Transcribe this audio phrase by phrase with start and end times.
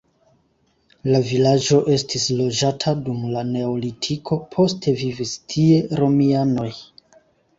[1.07, 6.69] La vilaĝo estis loĝata dum la neolitiko, poste vivis tie romianoj.